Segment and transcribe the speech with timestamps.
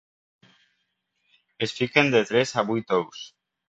[1.69, 3.27] Es fiquen de tres a vuit ous.